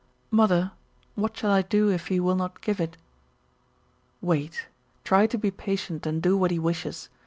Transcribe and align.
"Mother, 0.31 0.71
what 1.13 1.37
shall 1.37 1.51
I 1.51 1.61
do 1.61 1.91
if 1.91 2.07
he 2.07 2.19
will 2.19 2.33
not 2.33 2.61
give 2.61 2.79
it?" 2.79 2.97
"Wait. 4.19 4.65
Try 5.03 5.27
to 5.27 5.37
be 5.37 5.51
patient 5.51 6.07
and 6.07 6.23
do 6.23 6.35
what 6.35 6.49
he 6.49 6.57
wishes. 6.57 7.09